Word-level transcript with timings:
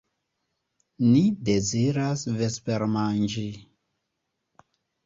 Ni 1.09 1.21
deziras 1.49 2.25
vespermanĝi. 2.41 3.47